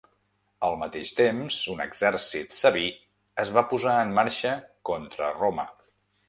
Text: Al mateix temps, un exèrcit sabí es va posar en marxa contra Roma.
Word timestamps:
Al 0.67 0.77
mateix 0.83 1.11
temps, 1.17 1.57
un 1.73 1.83
exèrcit 1.85 2.55
sabí 2.61 2.87
es 3.45 3.53
va 3.59 3.65
posar 3.75 3.95
en 4.07 4.15
marxa 4.21 4.55
contra 4.91 5.31
Roma. 5.37 5.69